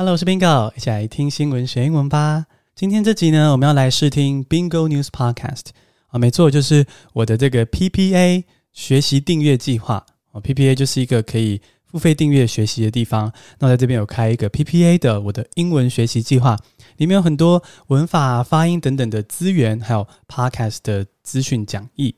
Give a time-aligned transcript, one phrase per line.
[0.00, 2.46] Hello，我是 Bingo，一起来听新闻学英文吧。
[2.74, 5.64] 今天这集呢，我们要来试听 Bingo News Podcast
[6.06, 10.40] 啊，没错，就是我的这个 PPA 学习订阅计划啊。
[10.40, 13.30] PPA 就是一个可以付费订阅学习的地方。
[13.58, 16.56] 那我在这边有开一个 PPA 的我的英文学习计划，
[16.96, 22.14] 里面有很多文法、发音等等的资源，还有 Podcast 的资讯讲义。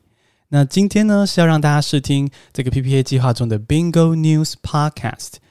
[0.51, 5.42] 那今天呢，是要让大家试听这个 PPA 计划中的 Bingo News Podcast。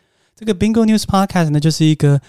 [0.43, 2.19] 这个 Bingo News Podcast 呢，就是一个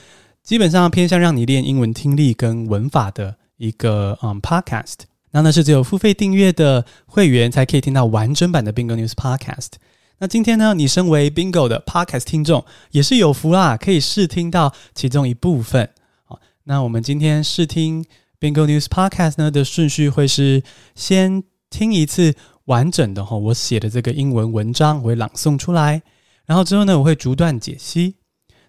[0.43, 4.96] 基本上偏向让你练英文听力跟文法的一个嗯 Podcast。
[5.31, 9.69] 那那是只有付费订阅的会员才可以听到完整版的 Bingo News Podcast。
[10.19, 15.89] 那今天呢，你身为 Bingo 的 Podcast 听众也是有福啦，可以试听到其中一部分。
[16.25, 18.05] 好，那我们今天试听
[18.39, 20.63] Bingo News Podcast 呢的顺序会是
[20.94, 22.35] 先听一次
[22.67, 26.03] 完整的哈，我写的这个英文文章我会朗诵出来。
[26.46, 28.17] 然后之后呢，我会逐段解析。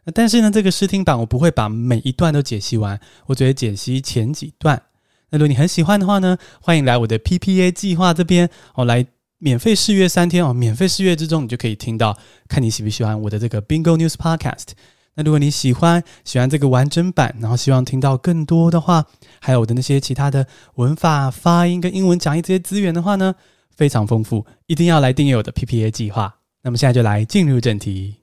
[0.06, 4.82] 那但是呢，这个试听版我不会把每一段都解析完，我只会解析前几段。
[5.30, 9.06] 那如果你很喜欢的话呢，欢迎来我的 PPA 计划这边哦，来
[9.40, 10.54] 免费试阅三天哦。
[10.54, 14.74] 免费试阅之中，你就可以听到，看你喜不喜欢我的这个 Bingo News Podcast。
[15.16, 19.06] 那如果你喜欢喜欢这个完整版，然后希望听到更多的话，
[19.40, 23.36] 还有我的那些其他的文法、发音跟英文讲义这些资源的话呢，
[23.76, 26.43] 非常丰富，一定要来订阅我的 PPA 计划。
[26.66, 28.16] 那么现在就来进入正题。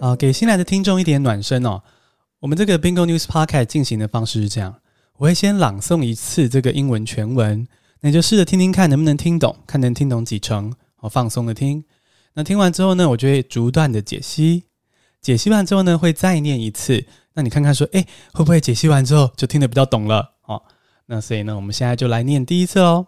[0.00, 1.82] 好，给新来的听众一点暖身哦。
[2.40, 4.76] 我们这个 Bingo News Podcast 进行的方式是这样：
[5.18, 7.68] 我会先朗诵一次这个英文全文，
[8.00, 11.84] 那你就试着听听看能不能听懂，看能听懂几成，好，放松的听。
[12.35, 14.63] 那听完之后呢，我就会逐段的解析。
[15.21, 17.05] 解析完之后呢，会再念一次。
[17.33, 20.33] 那你看看说，诶，会不会解析完之后就听得比较懂了？
[20.45, 20.61] 哦，
[21.05, 23.07] 那所以呢，我们现在就来念第一次哦。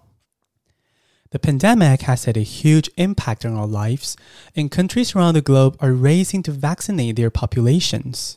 [1.32, 4.14] The pandemic has had a huge impact on our lives,
[4.54, 8.36] and countries around the globe are racing to vaccinate their populations.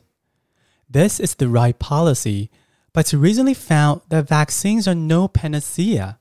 [0.91, 2.49] This is the right policy,
[2.95, 6.19] but it's recently found that vaccines are no panacea,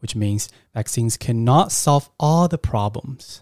[0.00, 3.40] which means vaccines cannot solve all the problems.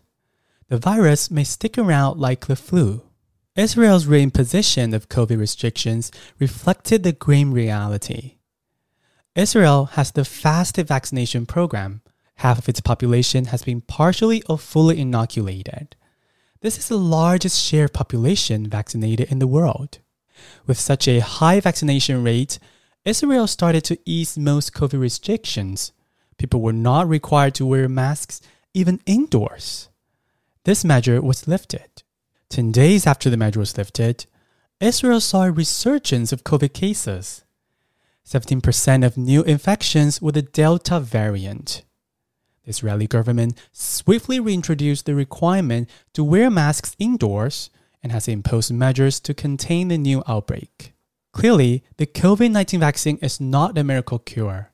[0.72, 3.02] The virus may stick around like the flu.
[3.58, 8.38] Israel's reimposition of COVID restrictions reflected the grim reality.
[9.36, 12.04] Israel has the fastest vaccination program.
[12.36, 15.98] Half of its population has been partially or fully inoculated.
[16.62, 20.00] This is the largest share of population vaccinated in the world.
[20.68, 22.60] With such a high vaccination rate,
[23.04, 25.92] Israel started to ease most COVID restrictions.
[26.38, 28.40] People were not required to wear masks
[28.74, 29.90] even indoors.
[30.64, 32.04] This measure was lifted.
[32.50, 34.26] 10 days after the measure was lifted,
[34.80, 37.44] Israel saw a resurgence of COVID cases.
[38.28, 41.84] 17% of new infections were the Delta variant.
[42.64, 47.72] The Israeli government swiftly reintroduced the requirement to wear masks indoors
[48.04, 50.94] and has imposed measures to contain the new outbreak.
[51.32, 54.71] Clearly, the COVID 19 vaccine is not a miracle cure.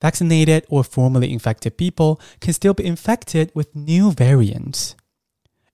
[0.00, 4.94] Vaccinated or formerly infected people can still be infected with new variants.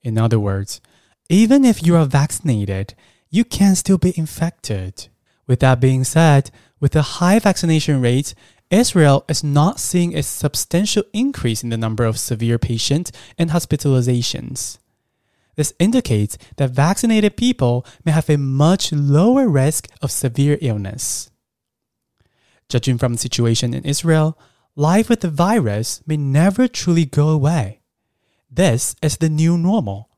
[0.03, 0.81] In other words,
[1.29, 2.95] even if you are vaccinated,
[3.31, 5.09] you can still be infected.
[5.47, 8.35] With that being said, with a high vaccination rate,
[8.71, 14.79] Israel is not seeing a substantial increase in the number of severe patients and hospitalizations.
[15.57, 21.31] This indicates that vaccinated people may have a much lower risk of severe illness.
[22.74, 24.38] Judging from the situation in Israel,
[24.76, 27.80] life with the virus may never truly go away.
[28.54, 30.10] This is the new normal.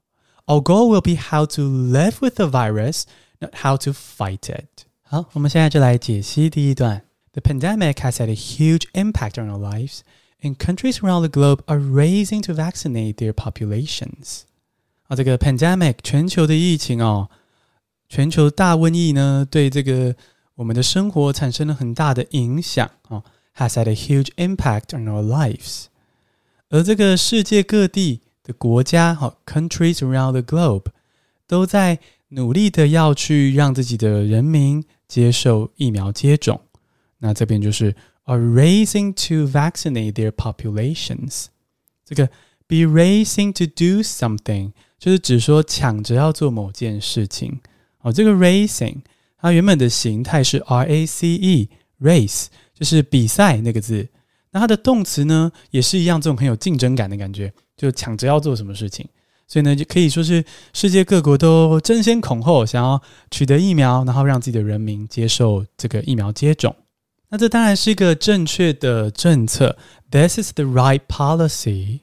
[0.47, 3.05] Our goal will be how to live with the virus,
[3.41, 4.85] not how to fight it.
[5.03, 7.03] 好，我们现在就来解析第一段。
[7.33, 10.01] The pandemic has had a huge impact on our lives,
[10.41, 14.41] and countries around the globe are racing to vaccinate their populations.
[15.07, 17.29] 啊，这个 pandemic 全球的疫情哦，
[18.09, 20.15] 全球大瘟疫呢，对这个
[20.55, 23.23] 我们的生活产生了很大的影响啊，
[23.55, 25.85] has had a huge impact on our lives。
[26.69, 30.85] 而这个世界各地的国家哈，countries around the globe
[31.47, 31.99] 都在
[32.29, 36.61] 努力的要去让自己的人民接受疫苗接种。
[37.19, 41.47] 那这边就是 are racing to vaccinate their populations。
[42.05, 42.27] 这个
[42.67, 47.59] be racing to do something 就是指说抢着要做某件事情。
[47.99, 48.97] 哦，这个 racing
[49.40, 51.68] 它原本的形态是 r a c e
[52.00, 54.08] race，就是比赛那个字。
[54.50, 59.06] 那它的动词呢，也是一样，这种很有竞争感的感觉，就抢着要做什么事情。
[59.46, 63.00] 所以呢，就可以说是世界各国都争先恐后想要
[63.30, 66.74] 取得疫苗，然后让自己的人民接受这个疫苗接种。
[67.28, 69.76] 那这当然是一个正确的政策
[70.10, 72.00] ，This is the right policy。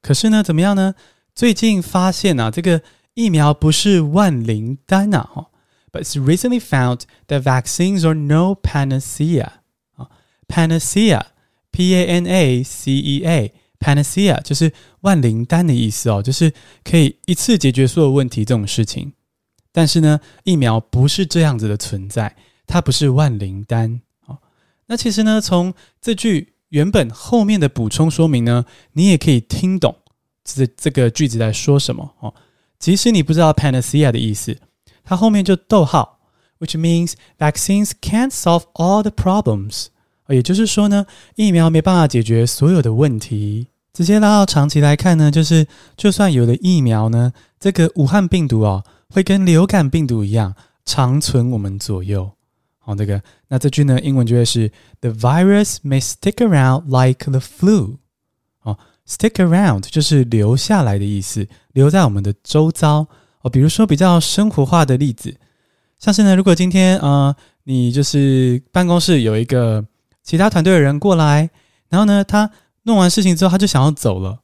[0.00, 0.94] 可是呢，怎么样呢？
[1.34, 2.80] 最近发现啊，这个
[3.14, 5.48] 疫苗不是万灵丹呐，哈
[5.94, 9.50] ，But it's recently found that vaccines are no panacea。
[9.94, 10.10] 啊
[10.48, 11.22] ，panacea，P-A-N-A-C-E-A。
[13.78, 19.12] Panacea 就是万灵丹的意思哦，就是可以一次解决所有问题这种事情。
[19.72, 22.34] 但是呢，疫苗不是这样子的存在，
[22.66, 24.38] 它不是万灵丹哦。
[24.86, 28.64] 那其实呢，从这句原本后面的补充说明呢，
[28.94, 29.94] 你也可以听懂
[30.42, 32.34] 这这个句子在说什么哦。
[32.78, 34.56] 即使你不知道 Panacea 的意思，
[35.04, 36.18] 它后面就逗号
[36.58, 39.86] ，which means vaccines can't solve all the problems。
[40.28, 41.04] 也就是说呢，
[41.34, 43.68] 疫苗没办法解决所有的问题。
[43.92, 45.66] 直接拉到长期来看呢，就是
[45.96, 50.54] 就算有了疫苗呢，这个武汉病毒哦，会跟流感病毒一样
[50.84, 52.32] 长存我们左右。
[52.78, 57.98] 好，这个那这句呢，英文就会是 The virus may stick around like the flu。
[58.62, 63.06] 哦，stick around 就是留下来的意思，留在我们的周遭。
[63.44, 65.36] 哦，比如说比较生活化的例子，
[66.00, 69.86] 像是呢，如果今天啊、你就是办公室有一个
[70.24, 71.48] 其他团队的人过来，
[71.88, 72.50] 然后呢，他。
[72.86, 74.40] 弄完事情之后，他就想要走了。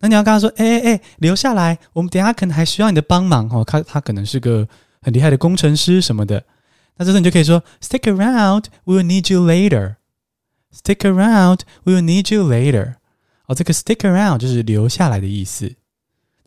[0.00, 3.62] 那你要跟他说：“哎哎哎，留下来，我们等下可能还需要你的帮忙哦。
[3.66, 4.66] 他他可能是个
[5.02, 6.42] 很厉害的工程师什么的。
[6.96, 9.96] 那这时候你就可以说：‘Stick around, we will need you later.
[10.74, 12.94] Stick around, we will need you later.’
[13.44, 15.74] 哦，这个 ‘stick around’ 就是留下来的意思。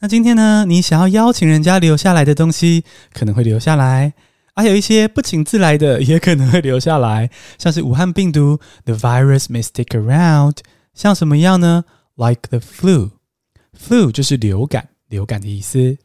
[0.06, 4.12] 那今天呢，你想要邀请人家留下来的东西，可能会留下来；
[4.56, 7.28] 还有一些不请自来的，也可能会留下来。
[7.58, 10.58] 像是武汉病毒，‘The virus may stick around’。”
[10.94, 11.86] 像什么样呢
[12.18, 15.98] ？Like the flu，flu 就是流感，流感的意思。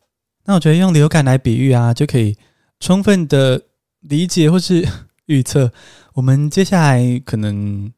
[0.47, 2.38] 那我觉得用流感来比喻啊，就可以
[2.81, 3.61] 充分的
[4.00, 4.82] 理解或是
[5.26, 5.70] 预测
[6.14, 7.93] 我们接下来可能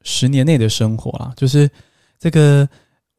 [0.00, 1.30] 十年内的生活啦。
[1.36, 1.70] 就是
[2.18, 2.66] 这个，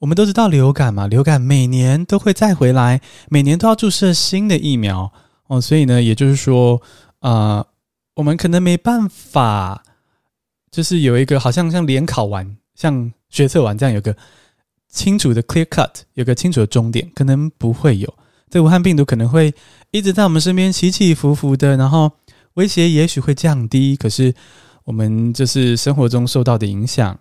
[0.03, 5.09] 我们都知道流感嘛，流感每年都会再回来，每年都要注射新的疫苗
[5.47, 5.61] 哦。
[5.61, 6.81] 所以呢，也就是说，
[7.21, 7.65] 呃，
[8.15, 9.81] 我们可能没办法，
[10.69, 12.57] 就是有一个好像像联考完。
[12.75, 14.13] 像学测完这样有个
[14.89, 18.13] 清楚的 clear cut，有个清楚的终点，可能不会有。
[18.49, 19.53] 这武汉病毒可能会
[19.91, 22.11] 一直在我们身边起起伏伏的，然后
[22.55, 24.35] 威胁也许会降低，可是
[24.83, 27.17] 我们就是生活中受到的影响，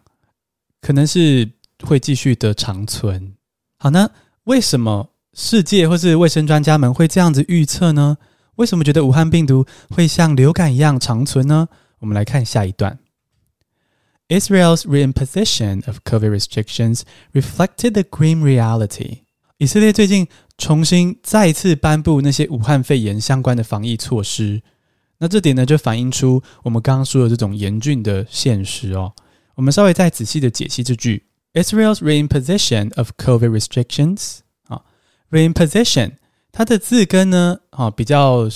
[0.80, 1.48] 可能是
[1.84, 3.34] 会继续的长存。
[3.78, 4.10] 好，那
[4.44, 8.18] 为什么世界或是卫生专家们会这样子预测呢？
[8.56, 11.68] 为什么觉得武汉病毒会像流感一样长存呢？
[12.00, 12.98] 我们来看下一段。
[14.28, 17.02] Israel's reimposition of COVID restrictions
[17.32, 19.20] reflected the grim reality.
[19.58, 20.26] 以色列最近
[20.58, 24.62] 重新再次颁布那些武汉肺炎相关的防疫措施，
[25.18, 29.12] 那这点呢就反映出我们刚刚说的这种严峻的现实哦。
[29.54, 34.38] 我们稍微再仔细的解析这句：Israel's reimposition of COVID restrictions
[34.68, 34.82] 啊
[35.30, 36.12] ，reimposition
[36.50, 38.48] 它的字根呢啊比较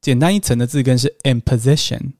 [0.00, 2.12] 简单一层的字根是 imposition。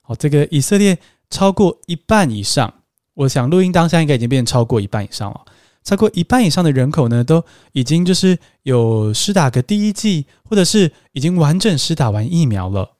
[0.00, 0.98] 好，这个以色列。
[1.32, 2.74] 超过一半以上，
[3.14, 5.40] 我想录音当下应该已经变成超过一半以上了。
[5.82, 12.96] 超过一半以上的人口呢，都已经就是有施打个第一剂，或者是已经完整施打完疫苗了。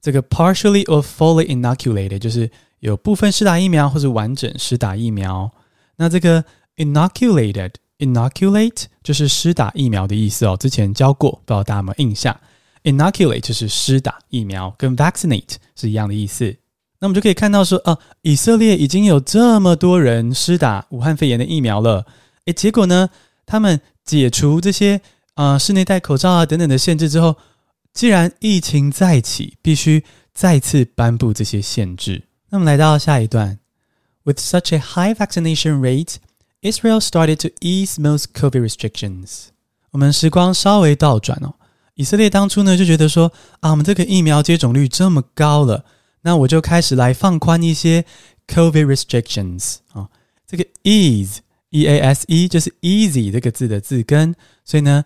[0.00, 5.50] 这个 partially or fully inoculated 就是有部分施打疫苗或者完整施打疫苗。
[5.96, 6.44] 那这个
[6.76, 12.34] inoculated inoculate 就是施打疫苗的意思哦，之前教过，不知道大家有没有印象
[12.84, 16.56] ？inoculate 就是施打疫苗，跟 vaccinate 是一样的意思。
[16.98, 22.06] 那我们就可以看到说，啊，以色列已经有这么多人施打武汉肺炎的疫苗了，
[22.46, 23.10] 诶，结果呢，
[23.44, 25.00] 他们解除这些
[25.34, 27.36] 啊、室内戴口罩啊等等的限制之后，
[27.92, 32.24] 既然疫情再起，必须再次颁布这些限制。
[32.50, 33.58] 那么来到下一段
[34.24, 36.16] ，With such a high vaccination rate,
[36.62, 39.46] Israel started to ease most COVID restrictions。
[39.90, 41.54] 我们时光稍微倒转哦，
[41.94, 45.84] 以色列当初呢就觉得说，啊，我们这个疫苗接种率这么高了。
[46.22, 48.04] 那我就开始来放宽一些
[48.46, 50.08] COVID restrictions 啊，
[50.46, 51.38] 这个 ease
[51.70, 55.04] e a s e 就是 easy 这个字的字根，所以呢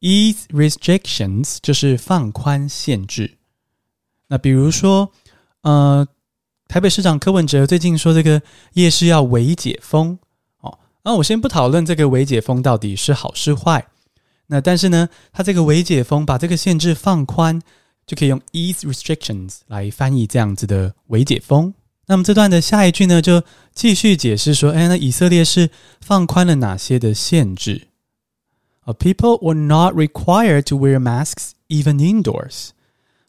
[0.00, 3.38] ，ease restrictions 就是放宽限制。
[4.28, 5.12] 那比如说，
[5.62, 6.06] 呃，
[6.68, 8.42] 台北市长柯文哲最近说这个
[8.74, 10.18] 夜市要微解封
[10.60, 13.86] 哦，那我先不讨论这个微解封到底是好是坏，
[14.46, 17.62] 那但是呢，他这个微解封把这个限制放宽。
[18.06, 21.74] 就可以用 ease restrictions 来翻译这样子的微解封。
[22.06, 23.42] 那么这段的下一句呢，就
[23.74, 27.88] 继续解释说，哎，那以色列是放宽了哪些的限制？
[28.86, 32.70] 啊，people were not required to wear masks even indoors。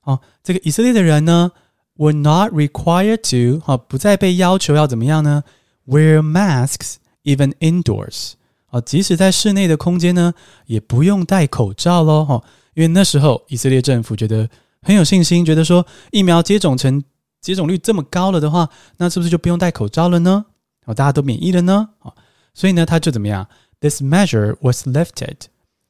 [0.03, 1.51] 哦，这个以色列的人呢
[1.97, 5.43] ，were not required to，哦，不再被要求要怎么样呢
[5.87, 6.95] ？wear masks
[7.25, 8.33] even indoors。
[8.69, 10.33] 哦，即使在室内的空间呢，
[10.67, 12.25] 也不用戴口罩喽。
[12.29, 12.43] 哦，
[12.75, 14.49] 因为那时候以色列政府觉得。
[14.83, 17.03] 很有信心，觉得说疫苗接种成
[17.41, 20.45] 接种率这么高了的话，那是不是就不用戴口罩了呢？
[20.85, 21.89] 哦，大家都免疫了呢？
[22.03, 22.13] 哦，
[22.53, 23.45] 所以呢，他就怎么样
[23.79, 25.37] ？This measure was lifted，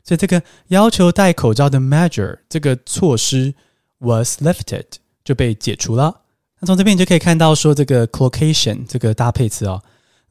[0.03, 3.53] 所以这个要求戴口罩的 measure 这个措施
[3.99, 4.85] was lifted
[5.23, 6.21] 就被解除了。
[6.59, 9.81] 那从这边你就可以看到说这个 collocation 这个搭配词哦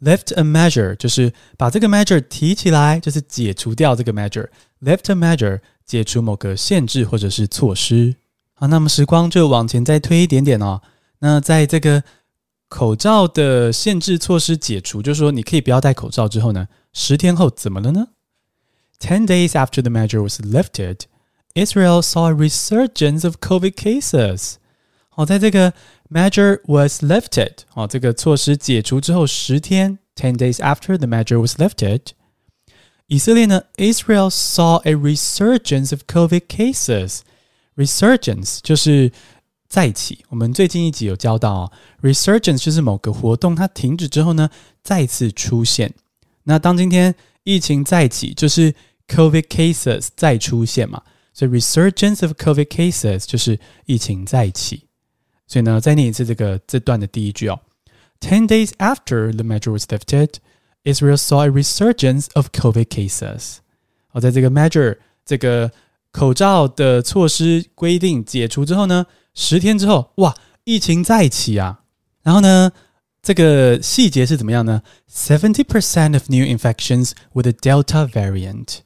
[0.03, 8.17] ，lift a measure 就是把这个 measure 提起来，就是解除掉这个 measure，lift a measure 解除某个限制或者是措施。
[8.55, 10.81] 好，那么时光就往前再推一点点哦。
[11.21, 12.03] 那在这个
[12.69, 18.08] 口罩的限制措施解除，就是说你可以不要戴口罩之后呢，十天后怎么了呢？
[19.00, 21.02] Ten days after the measure was lifted,
[21.54, 24.56] Israel saw a resurgence of COVID cases。
[25.10, 25.74] 好，在这个
[26.10, 32.02] measure was lifted，好，这个措施解除之后十天，ten days after the measure was lifted，
[33.08, 39.12] 以色列呢，Israel saw a resurgence of COVID cases。Resurgence 就是
[39.68, 41.72] 再起，我们最近一集有教到哦，
[42.02, 44.50] Resurgence 就是某个活动它停止之后呢，
[44.84, 45.94] 再次出现。
[46.47, 48.75] 那当今天疫情再起，就是
[49.07, 51.03] COVID cases 再出现嘛，
[51.35, 54.85] 所以 Resurgence of COVID cases 就是疫情再起。
[55.47, 57.61] 所以呢，再念一次这个这段的第一句哦
[58.21, 60.37] ，Ten days after the measure was lifted,
[60.85, 63.59] Israel saw a resurgence of COVID cases。
[64.09, 65.71] 好，在这个 measure 这个。
[66.13, 70.35] 口罩的措施规定解除之后呢，十天之后，哇，
[70.65, 71.81] 疫情再起啊！
[72.23, 72.73] 然后呢，
[73.26, 74.82] 这个细节是怎么样呢？
[75.10, 78.80] Seventy percent of new infections with the Delta variant。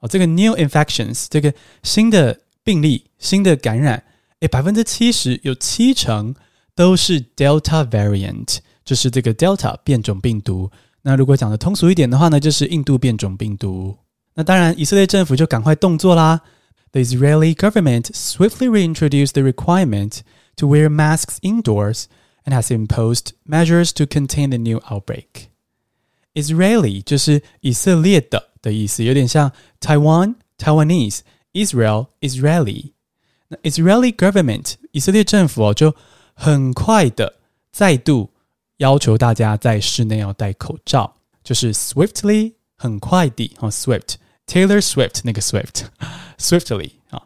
[0.00, 4.02] 哦，这个 new infections，这个新的病例、新的感染，
[4.40, 6.34] 诶，百分之七十有七成
[6.74, 10.70] 都是 Delta variant，就是这个 Delta 变种病毒。
[11.02, 13.96] 那如果讲的通俗一点的话呢，就是印度变种病毒。
[14.34, 16.42] 那当然，以色列政府就赶快动作啦。
[16.92, 20.20] The Israeli government swiftly reintroduced the requirement
[20.56, 22.04] to wear masks indoors
[22.44, 25.48] and has imposed measures to contain the new outbreak.
[26.34, 31.20] Israeli 就是以色列的的意思，有点像 Taiwan Taiwanese
[31.52, 32.92] Israel Israeli。
[33.48, 35.94] 那 Israeli government 以色列政府哦，就
[36.34, 37.36] 很快的
[37.72, 38.32] 再度
[38.78, 47.20] 要求大家在室内要戴口罩，就是 swiftly 很快地哦，swift。Taylor Swift 那个 Swift，Swiftly 啊，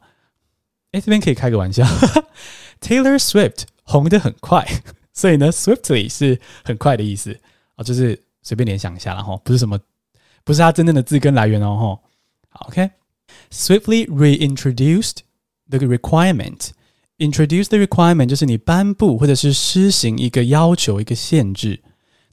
[0.92, 1.84] 哎，这边可以开个玩笑，
[2.80, 4.66] Taylor Swift 红得很快，
[5.15, 7.35] 所以呢，Swiftly 是很快的意思
[7.75, 9.79] 啊，就是随便联想一下啦哈，不是什么，
[10.43, 11.99] 不是它真正的字根来源哦
[12.51, 12.67] 哈。
[12.67, 15.21] ，OK，Swiftly reintroduced
[15.67, 21.81] the requirement，introduce the requirement 就是你颁布或者是施行一个要求一个限制，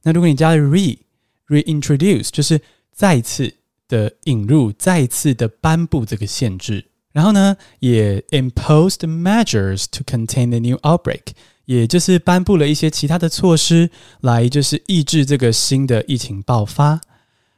[0.03, 2.61] 那如果你加了 re，reintroduce 就是
[2.91, 3.55] 再次。
[3.89, 11.33] 的引入，再次的颁布这个限制，然后呢，也 imposed measures to contain the new outbreak，
[11.65, 13.89] 也就是颁布了一些其他的措施
[14.21, 17.01] 来就是抑制这个新的疫情爆发。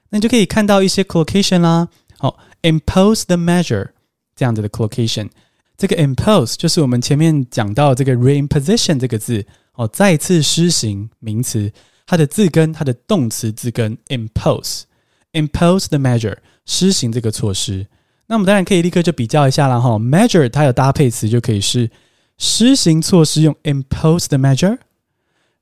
[0.09, 1.89] 那你就可以看到一些 collocation 啦。
[2.17, 3.89] 好，impose the measure
[4.35, 5.29] 这样子的 collocation。
[5.77, 11.71] 这个 impose 就是我们前面讲到这个 reimposition 这个字哦，再次施行名词，
[12.05, 17.85] 它的字根，它的动词字根 impose，impose the measure 施行这个措施。
[18.27, 21.89] 那我们当然可以立刻就比较一下了哈，measure 它有搭配词就可以是
[22.37, 24.77] 施行措施用 impose the measure，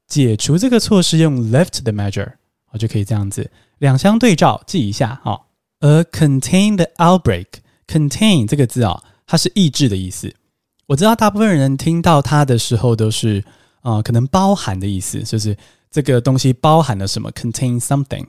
[0.07, 2.33] 解除这个措施用 lift the measure，
[2.71, 5.47] 我就可以这样子两相对照记一下哈。
[5.79, 9.03] 而 contain the outbreak，contain 这个字啊。
[9.25, 10.31] 它是抑制的意思，
[10.85, 13.43] 我知道大部分人听到它的时候都是
[13.81, 15.57] 啊、可能包含的意思，就是
[15.89, 18.25] 这个东西包含了什么，contain something。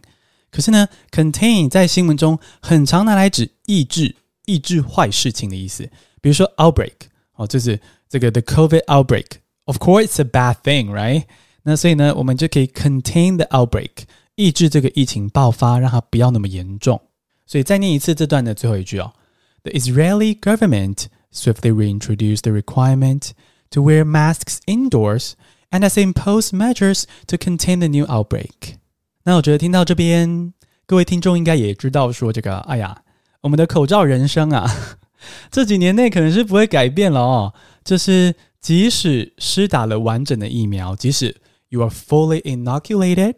[0.50, 4.14] 可是呢，contain 在新闻中很常拿来指抑制、
[4.46, 5.82] 抑制坏事情的意思。
[6.20, 6.92] 比如说 outbreak
[7.34, 11.25] 哦，就是这个 the COVID outbreak。Of course, it's a bad thing, right？
[11.63, 13.89] 那所以呢，我们就可以 contain the outbreak，
[14.35, 16.99] 抑制这个疫情爆发，让它不要那么严重。
[17.45, 19.13] 所以再念一次这段的最后一句哦。
[19.63, 23.31] The Israeli government swiftly reintroduced the requirement
[23.71, 25.33] to wear masks indoors
[25.69, 28.77] and has imposed measures to contain the new outbreak.
[29.23, 30.53] 那我觉得听到这边，
[30.87, 33.03] 各位听众应该也知道说这个，哎呀，
[33.41, 34.97] 我们的口罩人生啊，
[35.51, 37.53] 这几年内可能是不会改变了哦。
[37.84, 41.36] 就是即使施打了完整的疫苗，即使
[41.68, 43.36] you are fully inoculated，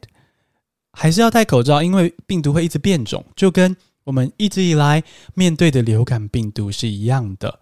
[0.93, 3.76] 还是要戴口罩，因为病毒会一直变种，就跟。
[4.07, 5.03] 我们一直以来
[5.35, 7.59] 面对的流感病毒是一样的，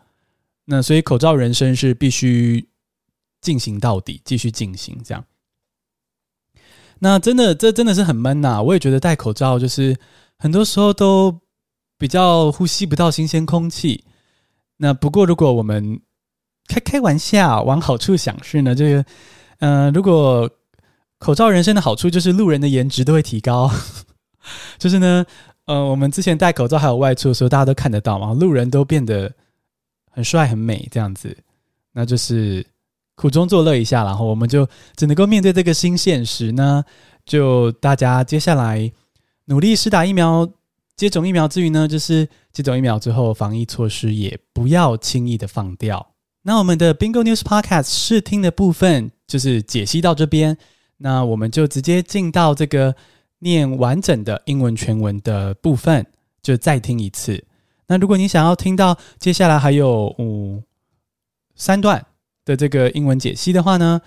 [0.66, 2.68] 那所以口罩人生是必须
[3.40, 5.24] 进行到底，继续进行这样。
[6.98, 8.62] 那真的，这真的是很闷呐！
[8.62, 9.98] 我也觉得戴口罩就是
[10.36, 11.40] 很多时候都
[11.96, 14.04] 比较呼吸不到新鲜空气。
[14.76, 15.98] 那不过如果我们
[16.68, 19.04] 开开玩笑，往好处想是呢，这个，
[19.60, 20.50] 嗯、如果
[21.18, 23.70] 口罩人生的好处就是路人的颜值都会提高，
[24.78, 25.24] 就是呢。
[25.66, 29.32] 呃，我们之前戴口罩还有外出的时候，大家都看得到嘛，路人都变得
[30.10, 31.34] 很帅很美这样子，
[31.94, 32.62] 那就是
[33.14, 36.84] 苦中作乐一下，然后我们就只能够面对这个新现实呢。
[37.24, 38.92] 就大家接下来
[39.46, 40.46] 努力施打疫苗、
[40.98, 46.13] 接种疫苗之余呢，就是接种疫苗之后，防疫措施也不要轻易的放掉。
[46.44, 50.56] 那我们的 Bingo News Podcast 试听的部分就是解析到这边，
[50.98, 52.94] 那我们就直接进到这个。
[53.40, 56.06] 念完整的英文全文的部分，
[56.40, 57.44] 就再听一次。
[57.88, 60.62] 那如果你想要听到接下来还有五
[61.54, 62.06] 三段
[62.46, 64.00] 的这个英文解析的话呢，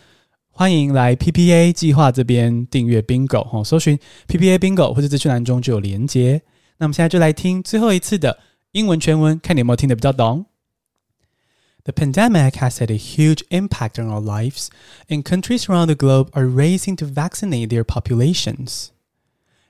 [0.49, 6.41] 欢迎来 PPA 计划这边订阅 Bingo 哦，搜寻 PPA Bingo 或者资讯栏中就有连结。
[6.79, 8.39] 那我们现在就来听最后一次的
[8.71, 10.47] 英文全文，看你有没有听得比较懂。
[11.87, 14.69] The pandemic has had a huge impact on our lives,
[15.09, 18.91] and countries around the globe are racing to vaccinate their populations.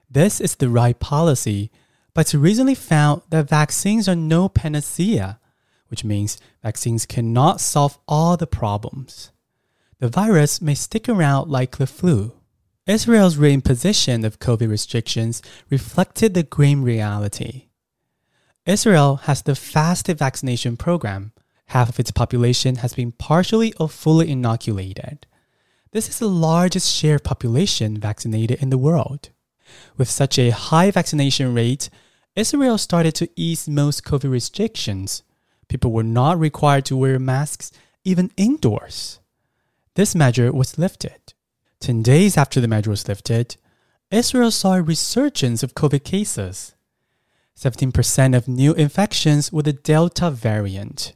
[0.09, 1.69] This is the right policy,
[2.15, 5.39] but it's recently found that vaccines are no panacea,
[5.89, 9.29] which means vaccines cannot solve all the problems.
[9.99, 12.33] The virus may stick around like the flu.
[12.87, 17.67] Israel's reimposition of COVID restrictions reflected the grim reality.
[18.65, 21.31] Israel has the fastest vaccination program.
[21.67, 25.27] Half of its population has been partially or fully inoculated.
[25.91, 29.29] This is the largest share of population vaccinated in the world.
[29.97, 31.89] With such a high vaccination rate,
[32.35, 35.23] Israel started to ease most COVID restrictions.
[35.67, 37.71] People were not required to wear masks
[38.05, 39.19] even indoors.
[39.95, 41.33] This measure was lifted.
[41.81, 43.57] 10 days after the measure was lifted,
[44.09, 46.75] Israel saw a resurgence of COVID cases.
[47.57, 51.13] 17% of new infections were the Delta variant.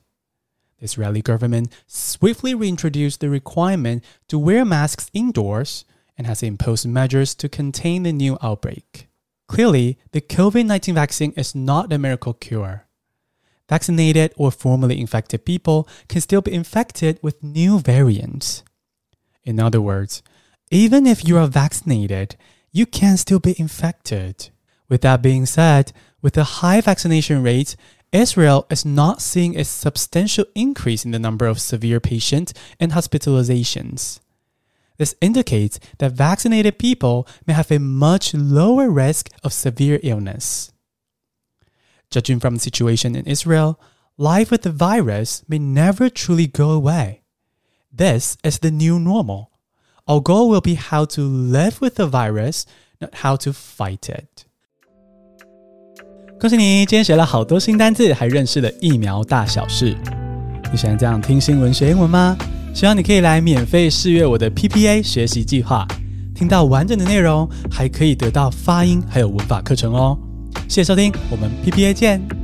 [0.81, 5.85] Israeli government swiftly reintroduced the requirement to wear masks indoors
[6.17, 9.07] and has imposed measures to contain the new outbreak.
[9.47, 12.87] Clearly, the COVID 19 vaccine is not a miracle cure.
[13.69, 18.63] Vaccinated or formerly infected people can still be infected with new variants.
[19.43, 20.21] In other words,
[20.69, 22.35] even if you are vaccinated,
[22.71, 24.49] you can still be infected.
[24.87, 25.91] With that being said,
[26.21, 27.75] with a high vaccination rate,
[28.12, 34.19] Israel is not seeing a substantial increase in the number of severe patients and hospitalizations.
[34.97, 40.71] This indicates that vaccinated people may have a much lower risk of severe illness.
[42.12, 43.80] Judging from the situation in Israel,
[44.17, 47.21] life with the virus may never truly go away.
[47.91, 49.52] This is the new normal.
[50.08, 52.65] Our goal will be how to live with the virus,
[53.00, 54.45] not how to fight it.
[56.41, 59.95] 恭喜你，今天学了好多新单字，还认识了疫苗大小事。
[60.71, 62.36] 你喜欢这样听新闻学英文吗？
[62.73, 65.88] 希望你可以来免费试阅我的 PPA 学习计划。
[66.34, 70.17] 听到完整的内容，还可以得到发音还有文法课程哦。
[70.67, 72.40] 谢谢收听，我们 PPA 见。